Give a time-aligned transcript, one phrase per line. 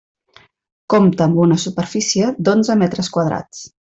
[0.93, 3.63] Compta amb una superfície d'onze metres quadrats.